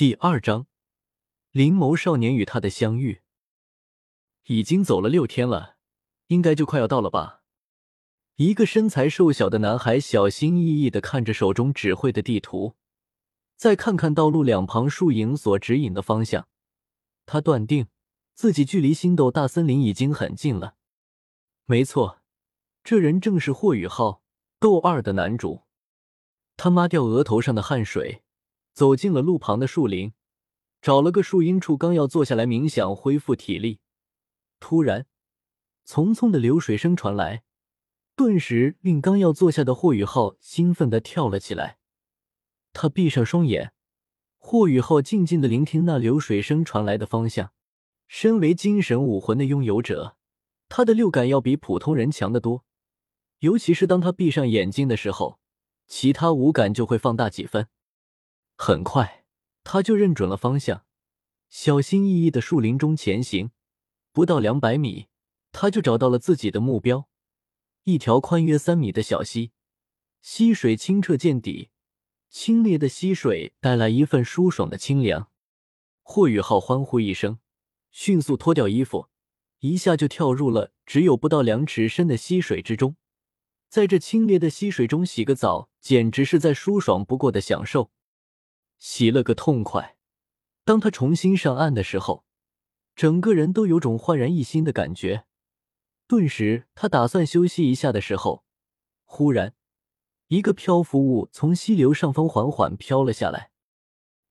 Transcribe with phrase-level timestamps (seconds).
[0.00, 0.66] 第二章，
[1.50, 3.20] 灵眸少年与他的相遇。
[4.46, 5.76] 已经走了六天了，
[6.28, 7.42] 应该就快要到了吧？
[8.36, 12.76] 一个身材瘦小的男孩小心翼翼的看着手中指挥的地图，
[13.56, 16.48] 再看看道路两旁树影所指引的方向，
[17.26, 17.88] 他断定
[18.32, 20.76] 自己距离星斗大森林已经很近了。
[21.66, 22.22] 没错，
[22.82, 24.22] 这人正是霍雨浩，
[24.58, 25.64] 斗二的男主。
[26.56, 28.22] 他抹掉额头上的汗水，
[28.72, 30.12] 走进了路旁的树林，
[30.80, 33.80] 找了个树荫处，刚要坐下来冥想恢复体力，
[34.58, 35.06] 突然，
[35.86, 37.42] 匆匆的流水声传来，
[38.16, 41.78] 顿时令刚要坐下的霍雨浩兴奋的跳了起来。
[42.72, 43.72] 他闭上双眼，
[44.38, 47.52] 霍雨浩静静的聆听那流水声传来的方向。
[48.06, 50.16] 身为精神武魂的拥有者，
[50.68, 52.64] 他的六感要比普通人强得多，
[53.40, 55.38] 尤其是当他闭上眼睛的时候。
[55.86, 57.66] 其他五感就会放大几分。
[58.62, 59.24] 很快，
[59.64, 60.84] 他就认准了方向，
[61.48, 63.52] 小心翼翼的树林中前行。
[64.12, 65.06] 不到两百米，
[65.50, 67.08] 他就找到了自己的目标——
[67.84, 69.52] 一条宽约三米的小溪。
[70.20, 71.70] 溪水清澈见底，
[72.28, 75.30] 清冽的溪水带来一份舒爽的清凉。
[76.02, 77.38] 霍雨浩欢呼一声，
[77.90, 79.08] 迅速脱掉衣服，
[79.60, 82.96] 一下就跳入了只有不到两尺深的溪水之中。
[83.70, 87.90] 在这清冽的溪水中洗个澡，简直是再舒爽不过的享受。
[88.80, 89.96] 洗了个痛快。
[90.64, 92.24] 当他重新上岸的时候，
[92.96, 95.26] 整个人都有种焕然一新的感觉。
[96.08, 98.44] 顿时，他打算休息一下的时候，
[99.04, 99.54] 忽然，
[100.26, 103.52] 一个漂浮物从溪流上方缓缓飘了下来。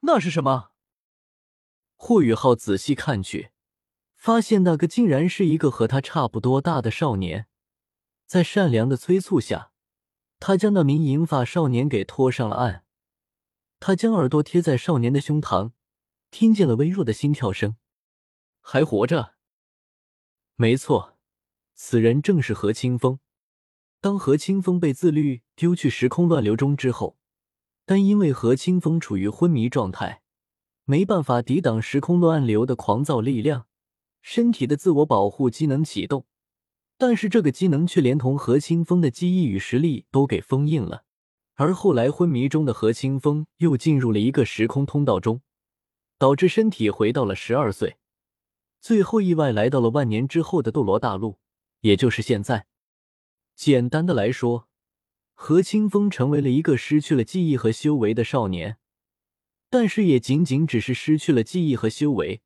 [0.00, 0.70] 那是什么？
[1.94, 3.50] 霍雨浩仔细看去，
[4.16, 7.46] 发现那个竟然是一个和他差不多大的少年。
[8.26, 9.72] 在善良的催促下，
[10.38, 12.84] 他将那名银发少年给拖上了岸。
[13.80, 15.72] 他将耳朵贴在少年的胸膛，
[16.30, 17.76] 听见了微弱的心跳声。
[18.60, 19.34] 还活着？
[20.56, 21.18] 没错，
[21.74, 23.20] 此人正是何清风。
[24.02, 27.16] 当何清风被自律丢去时空乱流中之后，
[27.86, 30.22] 但因为何清风处于昏迷状态，
[30.84, 33.66] 没办法抵挡时空乱流的狂躁力量，
[34.20, 36.26] 身体的自我保护机能启动。
[36.98, 41.04] 但是这个机能却连同何清风的记忆与实力都给封印了，
[41.60, 45.42] 而后来昏迷中的何清风又进入了一个时空通道中，
[46.16, 47.98] 导致身体回到了十二岁，
[48.80, 51.38] 最后意外来到了万年之后的斗罗大陆，
[51.80, 52.66] 也就是现在。
[53.54, 54.68] 简单的来说，
[55.34, 58.78] 何清风成为了一个失去了记忆和修为的少年，
[59.68, 62.40] 但是也仅仅只是失去了记忆和修为，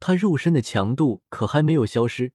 [0.00, 2.32] 他肉身的强度可还没有消失。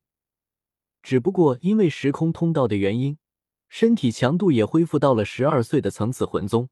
[1.03, 3.17] 只不过因为时空通道的原因，
[3.77, 6.69] 身体强度也恢复到了十二岁的层次魂宗。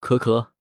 [0.00, 0.52] 可可。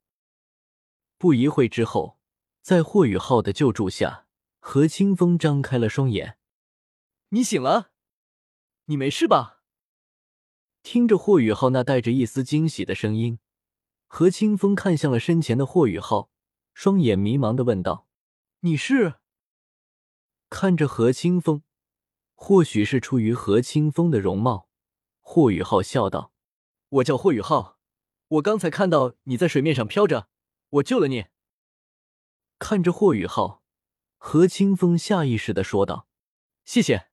[1.18, 2.19] 不一会之后，
[2.62, 4.28] 在霍雨浩的救助下，
[4.59, 6.38] 何清风张开了双眼。
[7.29, 7.90] 你醒了？
[8.85, 9.63] 你没事吧？
[10.84, 13.39] 听着霍雨浩那带着一丝惊喜的声音，
[14.06, 16.29] 何清风看向了身前的霍雨浩，
[16.75, 18.07] 双眼迷茫的问道
[18.62, 19.16] ：“你是？”
[20.51, 21.63] 看着何清风。
[22.35, 24.67] 或许是出于何清风的容貌，
[25.30, 26.32] 霍雨浩笑道
[26.88, 27.78] ：“我叫霍雨浩，
[28.30, 30.30] 我刚才看到你在水面上飘着，
[30.70, 31.26] 我救了你。”
[32.58, 33.62] 看着霍雨浩，
[34.16, 36.08] 何清风下意识的说道
[36.64, 37.10] ：“谢谢。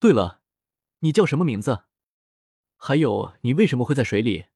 [0.00, 0.40] 对了，
[1.00, 1.84] 你叫什么名字？
[2.76, 4.46] 还有，你为什么会在水里？”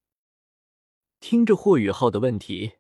[1.21, 2.79] 听着霍雨浩的问题，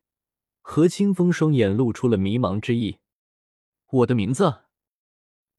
[0.62, 3.00] 何清风双眼露出了迷茫之意。
[3.92, 4.62] “我的名字，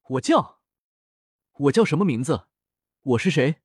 [0.09, 0.59] 我叫……”
[1.53, 2.47] 我叫什么名字？
[3.01, 3.61] 我是谁？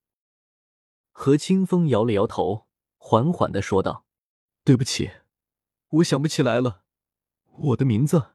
[1.18, 2.66] 何清风摇了摇头，
[2.98, 4.04] 缓缓的说道
[4.62, 5.12] ：“对不起，
[5.88, 6.82] 我想不起来了，
[7.52, 8.32] 我的名字，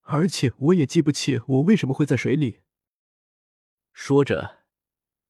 [0.00, 2.62] 而且我也记不起我为什么会在水里。”
[3.92, 4.60] 说着，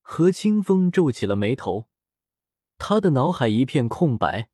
[0.01, 1.89] 何清风皱起了眉头，
[2.79, 4.49] 他的脑海一片空白，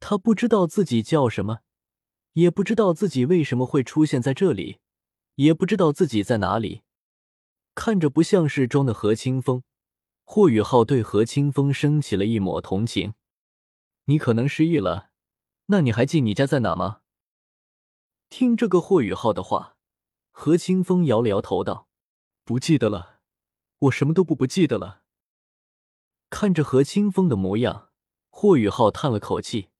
[0.00, 1.60] 他不知道自己叫什么，
[2.34, 4.80] 也不知道自己为什么会出现在这里，
[5.36, 6.82] 也不知道自己在哪里。
[7.74, 9.62] 看着不像是装的何清风，
[10.30, 13.14] 霍雨浩对何清风升起了一抹同情。
[14.04, 15.08] 你可能失忆了，
[15.68, 17.00] 那你还记你家在哪吗？
[18.28, 19.78] 听这个霍雨浩的话，
[20.30, 21.88] 何清风摇了摇头道
[22.44, 23.20] ：“不记得了，
[23.78, 25.00] 我什么都不不记得了。”
[26.28, 27.88] 看着何清风的模样，
[28.28, 29.70] 霍雨浩叹了口气，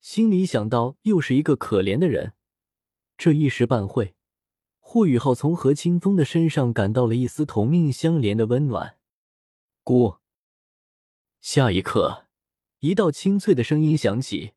[0.00, 2.32] 心里想到又是一个可怜的人，
[3.16, 4.16] 这一时半会。
[4.80, 8.98] 霍雨浩从何清风的身上感到了一丝同命相连的温暖。
[9.84, 10.18] 姑，
[11.40, 12.28] 下一刻，
[12.78, 14.52] 一道清脆的声音响起，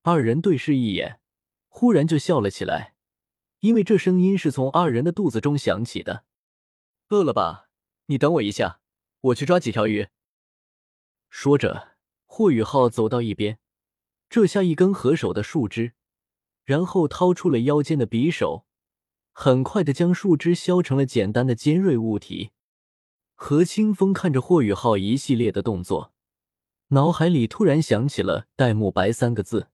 [0.00, 1.20] 二人对视一眼，
[1.68, 2.94] 忽然就笑了起来，
[3.60, 6.24] 因为这声音是从二人的肚子中响起的。
[7.10, 7.68] 饿了吧？
[8.06, 8.80] 你等我一下，
[9.20, 10.08] 我去抓几条鱼。
[11.28, 13.58] 说着，霍雨浩走到一边，
[14.30, 15.92] 折下一根合手的树枝，
[16.64, 18.64] 然后掏出了腰间的匕首，
[19.32, 22.52] 很快的将树枝削成了简单的尖锐物体。
[23.44, 26.12] 何清风看着霍雨浩一系列的动作，
[26.90, 29.66] 脑海里突然想起了“戴沐白”三个字。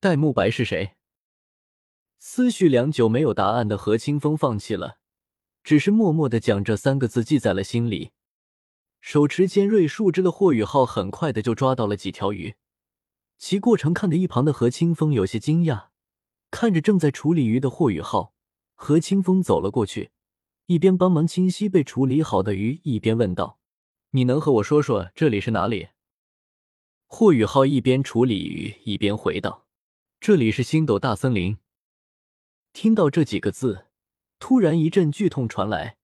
[0.00, 0.94] 戴沐白是谁？
[2.18, 4.96] 思绪良久没有答案的何清风放弃了，
[5.62, 8.12] 只是默默的将这三个字记在了心里。
[9.02, 12.54] 手持尖锐树枝的霍雨浩很快的就抓到了几条鱼，
[13.36, 15.88] 其过程看得一旁的何清风有些惊讶。
[16.50, 18.32] 看着正在处理鱼的霍雨浩，
[18.74, 20.10] 何清风走了过去。
[20.68, 23.58] 一边帮忙清洗被处理好的鱼，一边问道
[24.12, 25.88] ：“你能和我说说这里是哪里？”
[27.08, 29.66] 霍雨浩一边处理鱼，一边回道
[30.20, 31.56] ：“这里是星斗大森林。”
[32.74, 33.86] 听到这几个字，
[34.38, 35.96] 突然一阵剧痛传来，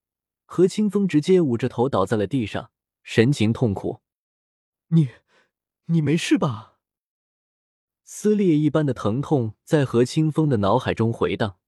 [0.45, 2.71] 何清风直接捂着头倒在了地上，
[3.03, 4.01] 神情痛苦。
[4.89, 5.09] “你，
[5.85, 6.79] 你没事吧？”
[8.03, 11.59] 撕裂一般的疼痛在何清风的脑海中回荡，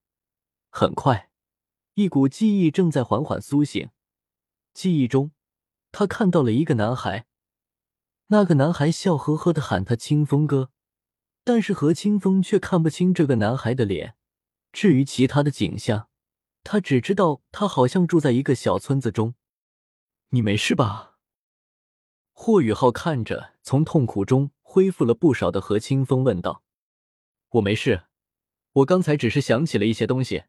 [0.72, 1.27] 很快。
[1.98, 3.90] 一股记忆正在缓缓苏醒，
[4.72, 5.32] 记忆中，
[5.92, 7.26] 他看到了一个男孩，
[8.28, 10.70] 那个男孩笑呵呵的喊他清风哥，
[11.44, 14.16] 但是何清风却看不清这个男孩的脸。
[14.72, 16.08] 至于其他的景象，
[16.64, 19.34] 他只知道他好像住在一个小村子中。
[20.30, 21.18] 你没事吧？
[22.32, 26.62] 霍雨浩看着从痛苦中恢复了不少的何清风问道
[27.54, 28.04] ：“我没事，
[28.74, 30.44] 我刚才只是想起了一些东西。”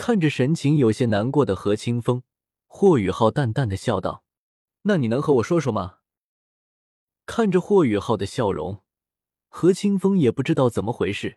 [0.00, 2.22] 看着神情有些难过的何清风，
[2.66, 4.24] 霍雨浩淡淡的笑道
[4.84, 5.98] ：“那你能和我说说吗？”
[7.26, 8.82] 看着霍雨浩的笑容，
[9.50, 11.36] 何清风也不知道怎么回事，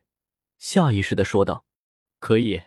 [0.58, 1.66] 下意识的说道
[2.20, 2.62] ：“可以。”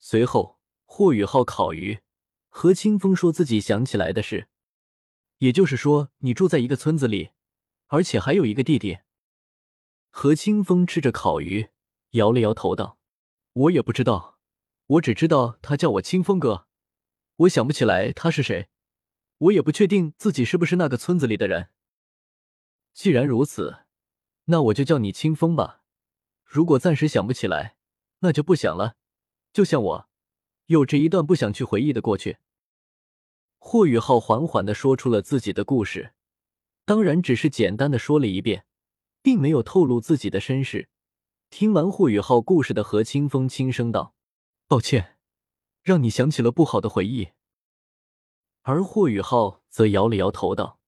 [0.00, 2.00] 随后，霍雨浩烤鱼，
[2.48, 4.48] 何清风说自己想起来的事，
[5.38, 7.30] 也就是说，你住在一个村子里，
[7.86, 8.98] 而且还有一个弟弟。
[10.10, 11.68] 何清风吃着烤鱼，
[12.10, 12.98] 摇了摇头道
[13.54, 14.34] ：“我也不知道。”
[14.86, 16.66] 我只知道他叫我清风哥，
[17.36, 18.68] 我想不起来他是谁，
[19.38, 21.70] 我也不确定自己是不是那个村子里的人。
[22.94, 23.80] 既然如此，
[24.44, 25.82] 那我就叫你清风吧。
[26.44, 27.76] 如果暂时想不起来，
[28.20, 28.96] 那就不想了。
[29.52, 30.08] 就像我，
[30.66, 32.38] 有着一段不想去回忆的过去。
[33.58, 36.14] 霍雨浩缓缓的说出了自己的故事，
[36.84, 38.64] 当然只是简单的说了一遍，
[39.20, 40.88] 并没有透露自己的身世。
[41.50, 44.15] 听完霍雨浩故事的何清风轻声道。
[44.68, 45.16] 抱歉，
[45.82, 47.28] 让你想起了不好的回忆。
[48.62, 50.80] 而霍雨浩则摇了摇头道：“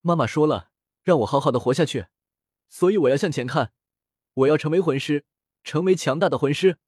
[0.00, 0.70] 妈妈说了，
[1.02, 2.06] 让我好好的活下去，
[2.70, 3.74] 所以我要向前看，
[4.32, 5.26] 我要成为魂师，
[5.62, 6.78] 成为强大的魂师。”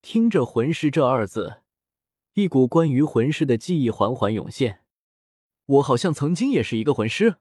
[0.00, 1.62] 听着“魂师”这二字，
[2.32, 4.86] 一股关于魂师的记忆缓缓涌现。
[5.66, 7.36] 我好像曾经也是一个魂师。